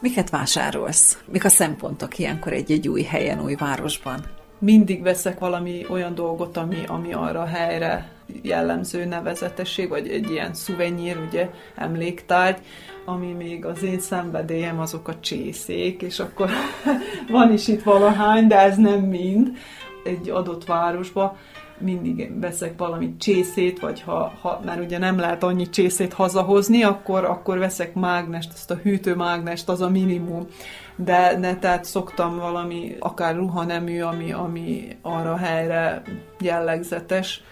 Miket 0.00 0.30
vásárolsz? 0.30 1.18
Mik 1.24 1.44
a 1.44 1.48
szempontok 1.48 2.18
ilyenkor 2.18 2.52
egy-egy 2.52 2.88
új 2.88 3.02
helyen, 3.02 3.42
új 3.42 3.54
városban? 3.54 4.20
Mindig 4.58 5.02
veszek 5.02 5.38
valami 5.38 5.86
olyan 5.88 6.14
dolgot, 6.14 6.56
ami, 6.56 6.82
ami 6.86 7.12
arra 7.12 7.40
a 7.40 7.46
helyre 7.46 8.08
jellemző 8.42 9.04
nevezetesség, 9.04 9.88
vagy 9.88 10.08
egy 10.08 10.30
ilyen 10.30 10.54
szuvenyír, 10.54 11.18
ugye, 11.28 11.50
emléktárgy, 11.74 12.58
ami 13.04 13.32
még 13.32 13.64
az 13.64 13.82
én 13.82 14.00
szenvedélyem, 14.00 14.80
azok 14.80 15.08
a 15.08 15.20
csészék, 15.20 16.02
és 16.02 16.18
akkor 16.18 16.50
van 17.30 17.52
is 17.52 17.68
itt 17.68 17.82
valahány, 17.82 18.46
de 18.46 18.58
ez 18.58 18.76
nem 18.76 19.00
mind 19.00 19.50
egy 20.04 20.30
adott 20.30 20.64
városba 20.64 21.36
mindig 21.78 22.40
veszek 22.40 22.78
valami 22.78 23.16
csészét, 23.16 23.80
vagy 23.80 24.00
ha, 24.00 24.32
ha 24.40 24.60
már 24.64 24.80
ugye 24.80 24.98
nem 24.98 25.18
lehet 25.18 25.42
annyi 25.42 25.68
csészét 25.68 26.12
hazahozni, 26.12 26.82
akkor, 26.82 27.24
akkor 27.24 27.58
veszek 27.58 27.94
mágnest, 27.94 28.52
ezt 28.52 28.70
a 28.70 28.74
hűtőmágnest, 28.82 29.68
az 29.68 29.80
a 29.80 29.90
minimum. 29.90 30.46
De 30.96 31.38
ne, 31.38 31.56
tehát 31.56 31.84
szoktam 31.84 32.38
valami, 32.38 32.96
akár 32.98 33.36
ruhanemű, 33.36 34.00
ami, 34.00 34.32
ami 34.32 34.96
arra 35.02 35.36
helyre 35.36 36.02
jellegzetes, 36.40 37.42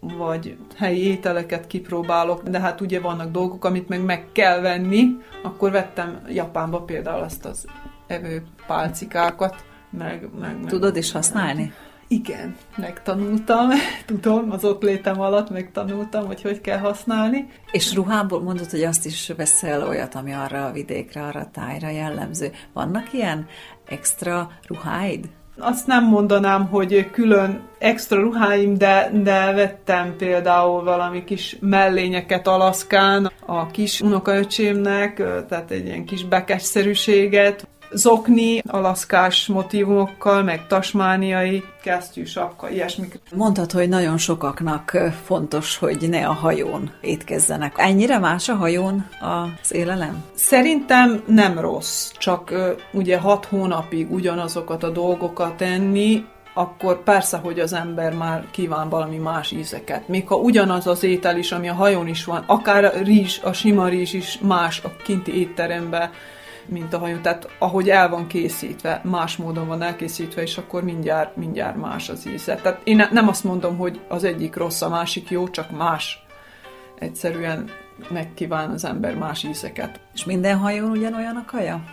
vagy 0.00 0.56
helyi 0.76 1.06
ételeket 1.06 1.66
kipróbálok, 1.66 2.42
de 2.42 2.60
hát 2.60 2.80
ugye 2.80 3.00
vannak 3.00 3.30
dolgok, 3.30 3.64
amit 3.64 3.88
meg 3.88 4.04
meg 4.04 4.26
kell 4.32 4.60
venni, 4.60 5.16
akkor 5.42 5.70
vettem 5.70 6.22
Japánba 6.28 6.80
például 6.80 7.22
azt 7.22 7.44
az 7.44 7.66
evőpálcikákat, 8.06 9.64
meg, 9.90 10.28
meg, 10.40 10.60
meg 10.60 10.70
Tudod 10.70 10.96
is 10.96 11.12
használni? 11.12 11.72
Igen, 12.08 12.56
megtanultam, 12.76 13.68
tudom, 14.06 14.50
az 14.50 14.64
ott 14.64 14.82
létem 14.82 15.20
alatt 15.20 15.50
megtanultam, 15.50 16.26
hogy 16.26 16.42
hogy 16.42 16.60
kell 16.60 16.78
használni. 16.78 17.48
És 17.72 17.94
ruhából 17.94 18.40
mondod, 18.40 18.70
hogy 18.70 18.82
azt 18.82 19.06
is 19.06 19.32
veszel 19.36 19.88
olyat, 19.88 20.14
ami 20.14 20.32
arra 20.32 20.66
a 20.66 20.72
vidékre, 20.72 21.22
arra 21.22 21.40
a 21.40 21.50
tájra 21.52 21.88
jellemző. 21.88 22.52
Vannak 22.72 23.12
ilyen 23.12 23.46
extra 23.86 24.50
ruháid? 24.66 25.28
Azt 25.58 25.86
nem 25.86 26.04
mondanám, 26.04 26.66
hogy 26.66 27.10
külön 27.10 27.60
extra 27.78 28.20
ruháim, 28.20 28.74
de, 28.78 29.10
de 29.22 29.52
vettem 29.52 30.16
például 30.16 30.84
valami 30.84 31.24
kis 31.24 31.56
mellényeket 31.60 32.46
Alaszkán 32.46 33.30
a 33.46 33.66
kis 33.66 34.00
unokaöcsémnek, 34.00 35.16
tehát 35.48 35.70
egy 35.70 35.86
ilyen 35.86 36.04
kis 36.04 36.24
bekesszerűséget, 36.24 37.66
zokni, 37.94 38.62
alaszkás 38.66 39.46
motivumokkal, 39.46 40.42
meg 40.42 40.66
tasmániai 40.66 41.64
kesztyű, 41.82 42.24
sapka, 42.24 42.70
ilyesmik. 42.70 43.20
Mondtad, 43.34 43.72
hogy 43.72 43.88
nagyon 43.88 44.18
sokaknak 44.18 44.90
fontos, 45.24 45.76
hogy 45.76 46.08
ne 46.08 46.26
a 46.26 46.32
hajón 46.32 46.90
étkezzenek. 47.00 47.74
Ennyire 47.76 48.18
más 48.18 48.48
a 48.48 48.54
hajón 48.54 49.08
az 49.20 49.74
élelem? 49.74 50.24
Szerintem 50.34 51.22
nem 51.26 51.58
rossz, 51.58 52.10
csak 52.18 52.54
ugye 52.92 53.18
hat 53.18 53.44
hónapig 53.44 54.12
ugyanazokat 54.12 54.82
a 54.82 54.90
dolgokat 54.90 55.60
enni, 55.60 56.24
akkor 56.54 57.02
persze, 57.02 57.36
hogy 57.36 57.60
az 57.60 57.72
ember 57.72 58.14
már 58.14 58.46
kíván 58.50 58.88
valami 58.88 59.16
más 59.16 59.50
ízeket. 59.50 60.08
Még 60.08 60.28
ha 60.28 60.36
ugyanaz 60.36 60.86
az 60.86 61.02
étel 61.02 61.38
is, 61.38 61.52
ami 61.52 61.68
a 61.68 61.74
hajón 61.74 62.08
is 62.08 62.24
van, 62.24 62.44
akár 62.46 62.84
a 62.84 62.90
rizs, 63.02 63.38
a 63.42 63.52
sima 63.52 63.88
rizs 63.88 64.12
is 64.12 64.38
más 64.42 64.80
a 64.84 64.96
kinti 64.96 65.38
étteremben, 65.40 66.10
mint 66.68 66.92
a 66.92 66.98
hajó. 66.98 67.16
Tehát 67.16 67.48
ahogy 67.58 67.90
el 67.90 68.08
van 68.08 68.26
készítve, 68.26 69.00
más 69.04 69.36
módon 69.36 69.66
van 69.66 69.82
elkészítve, 69.82 70.42
és 70.42 70.58
akkor 70.58 70.84
mindjárt, 70.84 71.36
mindjárt 71.36 71.76
más 71.76 72.08
az 72.08 72.26
íze. 72.26 72.54
Tehát 72.54 72.80
én 72.84 73.08
nem 73.10 73.28
azt 73.28 73.44
mondom, 73.44 73.76
hogy 73.76 74.00
az 74.08 74.24
egyik 74.24 74.56
rossz, 74.56 74.82
a 74.82 74.88
másik 74.88 75.30
jó, 75.30 75.48
csak 75.48 75.70
más. 75.70 76.24
Egyszerűen 76.98 77.70
megkíván 78.08 78.70
az 78.70 78.84
ember 78.84 79.14
más 79.14 79.44
ízeket. 79.44 80.00
És 80.14 80.24
minden 80.24 80.58
hajón 80.58 80.90
ugyanolyan 80.90 81.36
a 81.36 81.44
kaja? 81.44 81.84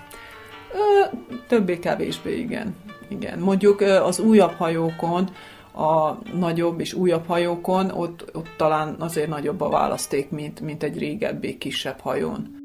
többé-kevésbé, 1.47 2.37
igen. 2.37 2.75
igen. 3.07 3.39
Mondjuk 3.39 3.81
az 3.81 4.19
újabb 4.19 4.53
hajókon, 4.53 5.29
a 5.73 6.17
nagyobb 6.37 6.79
és 6.79 6.93
újabb 6.93 7.27
hajókon, 7.27 7.91
ott, 7.91 8.29
ott 8.33 8.49
talán 8.57 8.95
azért 8.99 9.29
nagyobb 9.29 9.61
a 9.61 9.69
választék, 9.69 10.29
mint, 10.29 10.59
mint 10.59 10.83
egy 10.83 10.97
régebbi, 10.97 11.57
kisebb 11.57 11.99
hajón. 11.99 12.60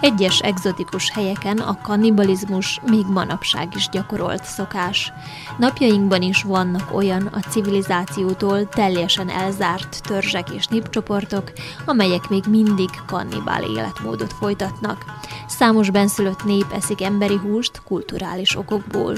Egyes 0.00 0.38
egzotikus 0.38 1.10
helyeken 1.10 1.58
a 1.58 1.80
kannibalizmus 1.82 2.80
még 2.86 3.04
manapság 3.06 3.68
is 3.74 3.88
gyakorolt 3.88 4.44
szokás. 4.44 5.12
Napjainkban 5.58 6.22
is 6.22 6.42
vannak 6.42 6.94
olyan 6.94 7.26
a 7.26 7.38
civilizációtól 7.38 8.68
teljesen 8.68 9.28
elzárt 9.28 10.00
törzsek 10.02 10.50
és 10.50 10.66
népcsoportok, 10.66 11.52
amelyek 11.86 12.28
még 12.28 12.44
mindig 12.48 12.90
kannibál 13.06 13.62
életmódot 13.62 14.32
folytatnak. 14.32 15.04
Számos 15.46 15.90
benszülött 15.90 16.44
nép 16.44 16.66
eszik 16.72 17.02
emberi 17.02 17.36
húst 17.36 17.82
kulturális 17.84 18.56
okokból. 18.56 19.14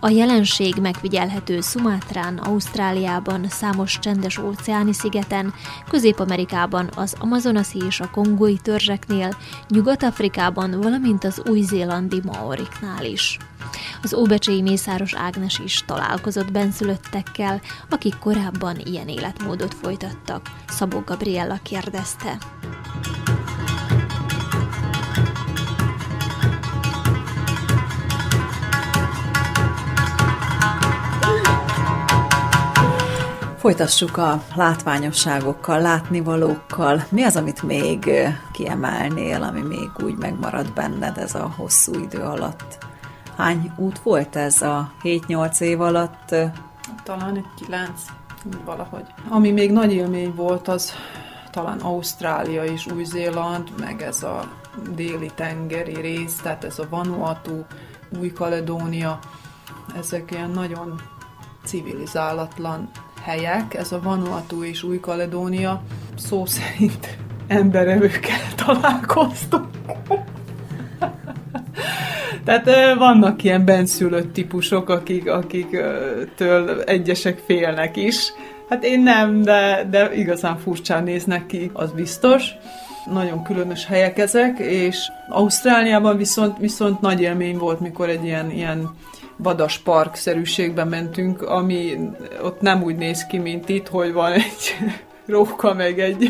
A 0.00 0.08
jelenség 0.08 0.74
megfigyelhető 0.80 1.60
Szumátrán, 1.60 2.38
Ausztráliában, 2.38 3.48
számos 3.48 3.98
csendes 3.98 4.38
óceáni 4.38 4.92
szigeten, 4.92 5.54
Közép-Amerikában, 5.88 6.90
az 6.96 7.14
Amazonasi 7.18 7.78
és 7.86 8.00
a 8.00 8.10
kongói 8.10 8.56
törzseknél, 8.56 9.36
Nyugat-Afrikában, 9.68 10.24
valamint 10.80 11.24
az 11.24 11.42
új-zélandi 11.48 12.20
maoriknál 12.24 13.04
is. 13.04 13.38
Az 14.02 14.14
óbecséi 14.14 14.62
Mészáros 14.62 15.14
Ágnes 15.14 15.58
is 15.58 15.82
találkozott 15.86 16.52
benszülöttekkel, 16.52 17.60
akik 17.90 18.18
korábban 18.18 18.76
ilyen 18.84 19.08
életmódot 19.08 19.74
folytattak. 19.74 20.50
Szabó 20.68 21.00
Gabriella 21.00 21.58
kérdezte. 21.62 22.38
Folytassuk 33.66 34.16
a 34.16 34.42
látványosságokkal, 34.54 35.80
látnivalókkal. 35.80 37.04
Mi 37.08 37.22
az, 37.22 37.36
amit 37.36 37.62
még 37.62 38.10
kiemelnél, 38.52 39.42
ami 39.42 39.60
még 39.60 39.90
úgy 40.04 40.16
megmarad 40.16 40.72
benned 40.72 41.18
ez 41.18 41.34
a 41.34 41.52
hosszú 41.56 41.94
idő 41.94 42.20
alatt? 42.20 42.78
Hány 43.36 43.72
út 43.76 43.98
volt 43.98 44.36
ez 44.36 44.62
a 44.62 44.92
7-8 45.02 45.60
év 45.60 45.80
alatt? 45.80 46.34
Talán 47.02 47.36
egy 47.36 47.46
9, 47.66 47.90
valahogy. 48.64 49.04
Ami 49.28 49.50
még 49.50 49.72
nagy 49.72 49.92
élmény 49.92 50.34
volt, 50.34 50.68
az 50.68 50.92
talán 51.50 51.78
Ausztrália 51.78 52.64
és 52.64 52.86
Új-Zéland, 52.86 53.72
meg 53.78 54.02
ez 54.02 54.22
a 54.22 54.48
déli 54.94 55.30
tengeri 55.34 56.00
rész, 56.00 56.36
tehát 56.42 56.64
ez 56.64 56.78
a 56.78 56.86
Vanuatu, 56.90 57.64
Új-Kaledónia, 58.18 59.18
ezek 59.96 60.30
ilyen 60.30 60.50
nagyon 60.50 61.00
civilizálatlan 61.64 62.90
helyek, 63.26 63.74
ez 63.74 63.92
a 63.92 64.00
Vanuatu 64.02 64.64
és 64.64 64.82
Új-Kaledónia, 64.82 65.82
szó 66.16 66.46
szerint 66.46 67.16
emberevőkkel 67.46 68.54
találkoztunk. 68.66 69.64
Tehát 72.44 72.94
vannak 72.98 73.42
ilyen 73.42 73.64
benszülött 73.64 74.32
típusok, 74.32 74.88
akik, 74.88 75.30
akiktől 75.30 76.80
egyesek 76.80 77.38
félnek 77.46 77.96
is. 77.96 78.32
Hát 78.68 78.84
én 78.84 79.00
nem, 79.00 79.42
de, 79.42 79.86
de 79.90 80.14
igazán 80.14 80.58
furcsán 80.58 81.02
néznek 81.02 81.46
ki, 81.46 81.70
az 81.72 81.92
biztos. 81.92 82.50
Nagyon 83.12 83.42
különös 83.42 83.86
helyek 83.86 84.18
ezek, 84.18 84.58
és 84.58 84.96
Ausztráliában 85.28 86.16
viszont, 86.16 86.58
viszont 86.58 87.00
nagy 87.00 87.20
élmény 87.20 87.58
volt, 87.58 87.80
mikor 87.80 88.08
egy 88.08 88.24
ilyen, 88.24 88.50
ilyen 88.50 88.90
vadas 89.36 89.78
park-szerűségbe 89.78 90.84
mentünk, 90.84 91.42
ami 91.42 92.10
ott 92.42 92.60
nem 92.60 92.82
úgy 92.82 92.96
néz 92.96 93.26
ki, 93.26 93.38
mint 93.38 93.68
itt, 93.68 93.88
hogy 93.88 94.12
van 94.12 94.32
egy 94.32 94.76
róka, 95.26 95.74
meg 95.74 96.00
egy 96.00 96.28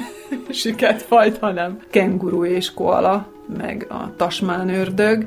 fajt, 1.08 1.38
hanem 1.38 1.80
kenguru 1.90 2.44
és 2.44 2.74
koala, 2.74 3.26
meg 3.58 3.86
a 3.88 4.16
tasmán 4.16 4.68
ördög, 4.68 5.26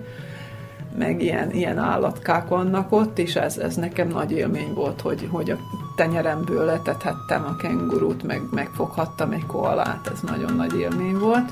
meg 0.97 1.21
ilyen, 1.21 1.51
ilyen 1.51 1.77
állatkák 1.77 2.47
vannak 2.47 2.91
ott, 2.91 3.19
és 3.19 3.35
ez, 3.35 3.57
ez 3.57 3.75
nekem 3.75 4.07
nagy 4.07 4.31
élmény 4.31 4.73
volt, 4.73 5.01
hogy, 5.01 5.27
hogy 5.31 5.49
a 5.49 5.57
tenyeremből 5.95 6.65
letethettem 6.65 7.45
a 7.45 7.55
kengurút, 7.55 8.23
meg 8.23 8.41
megfoghattam 8.51 9.31
egy 9.31 9.45
koalát, 9.45 10.09
ez 10.13 10.19
nagyon 10.21 10.53
nagy 10.53 10.79
élmény 10.79 11.17
volt. 11.17 11.51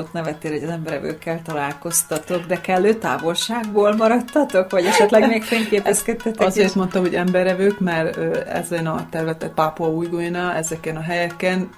Jót 0.00 0.12
nevettél, 0.12 0.50
hogy 0.50 0.62
az 0.62 0.70
emberevőkkel 0.70 1.42
találkoztatok, 1.42 2.46
de 2.46 2.60
kellő 2.60 2.94
távolságból 2.94 3.96
maradtatok, 3.96 4.70
vagy 4.70 4.84
esetleg 4.84 5.28
még 5.28 5.42
fényképezkedtetek? 5.42 6.46
Azért 6.46 6.68
is? 6.68 6.74
mondtam, 6.74 7.02
hogy 7.02 7.14
emberevők, 7.14 7.80
mert 7.80 8.16
ezen 8.46 8.86
a 8.86 9.06
területen 9.10 9.54
Pápua 9.54 9.88
új 9.88 10.08
ezeken 10.56 10.96
a 10.96 11.00
helyeken 11.00 11.68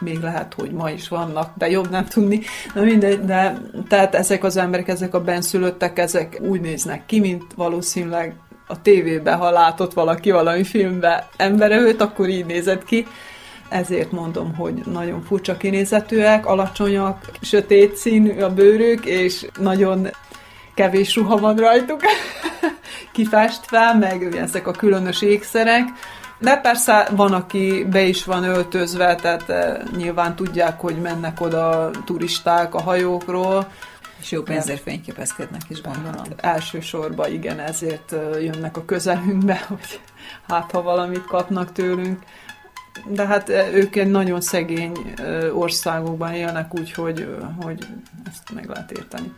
még 0.00 0.20
lehet, 0.20 0.54
hogy 0.54 0.70
ma 0.70 0.90
is 0.90 1.08
vannak, 1.08 1.52
de 1.56 1.70
jobb 1.70 1.90
nem 1.90 2.04
tudni. 2.04 2.40
Na 2.74 2.82
mindegy, 2.82 3.24
de 3.24 3.58
tehát 3.88 4.14
ezek 4.14 4.44
az 4.44 4.56
emberek, 4.56 4.88
ezek 4.88 5.14
a 5.14 5.20
benszülöttek, 5.20 5.98
ezek 5.98 6.38
úgy 6.40 6.60
néznek 6.60 7.06
ki, 7.06 7.20
mint 7.20 7.44
valószínűleg 7.56 8.34
a 8.66 8.82
tévében, 8.82 9.38
ha 9.38 9.50
látott 9.50 9.92
valaki 9.92 10.30
valami 10.30 10.64
filmben 10.64 11.22
emberevőt, 11.36 12.00
akkor 12.00 12.28
így 12.28 12.46
nézett 12.46 12.84
ki 12.84 13.06
ezért 13.68 14.12
mondom, 14.12 14.54
hogy 14.54 14.82
nagyon 14.92 15.22
furcsa 15.22 15.56
kinézetűek, 15.56 16.46
alacsonyak, 16.46 17.30
sötét 17.40 17.96
színű 17.96 18.40
a 18.40 18.54
bőrük, 18.54 19.04
és 19.04 19.46
nagyon 19.60 20.08
kevés 20.74 21.16
ruha 21.16 21.36
van 21.36 21.56
rajtuk 21.56 22.00
kifestve, 23.12 23.94
meg 23.94 24.36
ezek 24.36 24.66
a 24.66 24.70
különös 24.70 25.22
ékszerek. 25.22 25.88
De 26.40 26.56
persze 26.56 27.08
van, 27.10 27.32
aki 27.32 27.86
be 27.90 28.02
is 28.02 28.24
van 28.24 28.44
öltözve, 28.44 29.14
tehát 29.14 29.48
eh, 29.48 29.76
nyilván 29.96 30.36
tudják, 30.36 30.80
hogy 30.80 30.96
mennek 30.96 31.40
oda 31.40 31.90
turisták 32.04 32.74
a 32.74 32.82
hajókról, 32.82 33.72
és 34.20 34.30
jó 34.30 34.42
pénzért 34.42 34.82
fényképezkednek 34.82 35.60
is, 35.68 35.80
gondolom. 35.80 36.14
Hát, 36.16 36.34
elsősorban 36.36 37.32
igen, 37.32 37.60
ezért 37.60 38.12
eh, 38.12 38.44
jönnek 38.44 38.76
a 38.76 38.84
közelünkbe, 38.84 39.64
hogy 39.68 40.00
hát 40.48 40.70
ha 40.70 40.82
valamit 40.82 41.24
kapnak 41.24 41.72
tőlünk 41.72 42.22
de 43.06 43.26
hát 43.26 43.48
ők 43.72 43.96
egy 43.96 44.10
nagyon 44.10 44.40
szegény 44.40 45.14
országokban 45.52 46.32
élnek, 46.32 46.78
úgyhogy 46.78 47.28
hogy 47.60 47.86
ezt 48.26 48.52
meg 48.54 48.68
lehet 48.68 48.90
érteni. 48.90 49.32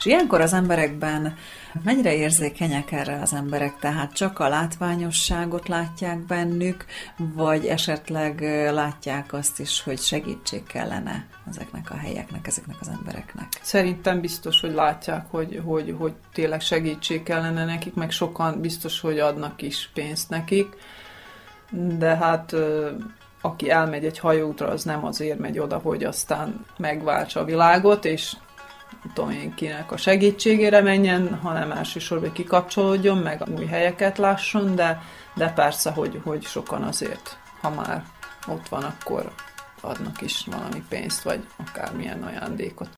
És 0.00 0.06
ilyenkor 0.06 0.40
az 0.40 0.52
emberekben 0.52 1.36
mennyire 1.84 2.14
érzékenyek 2.14 2.92
erre 2.92 3.20
az 3.22 3.32
emberek, 3.32 3.78
tehát 3.78 4.12
csak 4.12 4.38
a 4.38 4.48
látványosságot 4.48 5.68
látják 5.68 6.18
bennük, 6.18 6.84
vagy 7.16 7.66
esetleg 7.66 8.40
látják 8.72 9.32
azt 9.32 9.60
is, 9.60 9.82
hogy 9.82 9.98
segítség 9.98 10.62
kellene 10.62 11.26
ezeknek 11.48 11.90
a 11.90 11.96
helyeknek, 11.96 12.46
ezeknek 12.46 12.76
az 12.80 12.88
embereknek? 12.88 13.48
Szerintem 13.62 14.20
biztos, 14.20 14.60
hogy 14.60 14.72
látják, 14.72 15.26
hogy, 15.30 15.60
hogy, 15.64 15.94
hogy 15.98 16.12
tényleg 16.32 16.60
segítség 16.60 17.22
kellene 17.22 17.64
nekik, 17.64 17.94
meg 17.94 18.10
sokan 18.10 18.60
biztos, 18.60 19.00
hogy 19.00 19.18
adnak 19.18 19.62
is 19.62 19.90
pénzt 19.94 20.28
nekik, 20.30 20.76
de 21.70 22.16
hát 22.16 22.54
aki 23.40 23.70
elmegy 23.70 24.04
egy 24.04 24.18
hajóútra, 24.18 24.68
az 24.68 24.84
nem 24.84 25.04
azért 25.04 25.38
megy 25.38 25.58
oda, 25.58 25.78
hogy 25.78 26.04
aztán 26.04 26.64
megváltsa 26.76 27.40
a 27.40 27.44
világot, 27.44 28.04
és 28.04 28.36
tudom 29.14 29.30
én 29.30 29.54
kinek 29.54 29.92
a 29.92 29.96
segítségére 29.96 30.80
menjen, 30.80 31.34
hanem 31.34 31.72
elsősorban 31.72 32.32
kikapcsolódjon, 32.32 33.18
meg 33.18 33.42
új 33.58 33.66
helyeket 33.66 34.18
lásson, 34.18 34.74
de, 34.74 35.02
de 35.34 35.52
persze, 35.52 35.90
hogy, 35.90 36.20
hogy 36.24 36.42
sokan 36.42 36.82
azért, 36.82 37.38
ha 37.60 37.70
már 37.70 38.04
ott 38.48 38.68
van, 38.68 38.82
akkor 38.82 39.32
adnak 39.80 40.20
is 40.20 40.46
valami 40.50 40.82
pénzt, 40.88 41.22
vagy 41.22 41.46
akármilyen 41.56 42.22
ajándékot. 42.22 42.88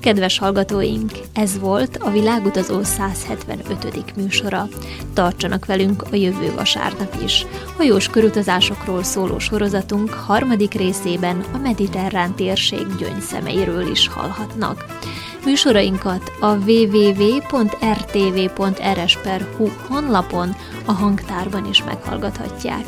Kedves 0.00 0.38
hallgatóink, 0.38 1.10
ez 1.32 1.58
volt 1.58 1.96
a 1.96 2.10
Világutazó 2.10 2.82
175. 2.82 4.16
műsora. 4.16 4.68
Tartsanak 5.14 5.66
velünk 5.66 6.02
a 6.10 6.14
jövő 6.14 6.52
vasárnap 6.54 7.16
is. 7.24 7.46
Hajós 7.76 8.08
körutazásokról 8.08 9.02
szóló 9.02 9.38
sorozatunk 9.38 10.10
harmadik 10.10 10.72
részében 10.72 11.44
a 11.52 11.58
mediterrán 11.58 12.34
térség 12.34 12.86
gyöngyszemeiről 12.98 13.90
is 13.90 14.08
hallhatnak. 14.08 14.84
Műsorainkat 15.44 16.32
a 16.40 16.56
www.rtv.rs.hu 16.56 17.28
honlapon, 19.88 20.54
a 20.84 20.92
hangtárban 20.92 21.66
is 21.68 21.84
meghallgathatják. 21.84 22.84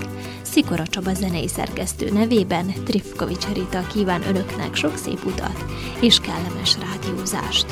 Szikora 0.53 0.87
Csaba 0.87 1.15
zenei 1.15 1.49
szerkesztő 1.49 2.11
nevében 2.13 2.73
Trifkovics 2.85 3.47
Rita 3.53 3.87
kíván 3.87 4.23
önöknek 4.23 4.75
sok 4.75 4.97
szép 4.97 5.25
utat 5.25 5.65
és 6.01 6.21
kellemes 6.21 6.77
rádiózást. 6.79 7.67